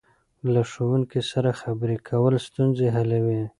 [0.53, 3.41] له ښوونکي سره خبرې کول ستونزې حلوي.